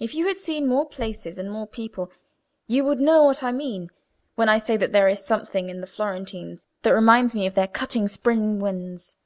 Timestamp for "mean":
3.52-3.90